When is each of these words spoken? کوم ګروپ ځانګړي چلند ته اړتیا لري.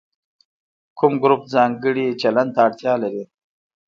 کوم 0.97 1.13
ګروپ 1.23 1.41
ځانګړي 1.53 2.07
چلند 2.21 2.49
ته 2.55 2.59
اړتیا 2.65 2.93
لري. 3.03 3.23